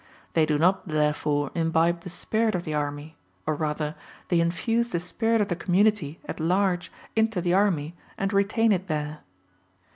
They 0.33 0.47
do 0.47 0.57
not 0.57 0.87
therefore 0.87 1.51
imbibe 1.53 2.01
the 2.01 2.09
spirit 2.09 2.55
of 2.55 2.63
the 2.63 2.73
army 2.73 3.15
or 3.45 3.53
rather, 3.53 3.93
they 4.29 4.39
infuse 4.39 4.89
the 4.89 4.99
spirit 4.99 5.41
of 5.41 5.47
the 5.47 5.55
community 5.55 6.19
at 6.25 6.39
large 6.39 6.91
into 7.15 7.39
the 7.39 7.53
army, 7.53 7.95
and 8.17 8.33
retain 8.33 8.71
it 8.71 8.87
there. 8.87 9.19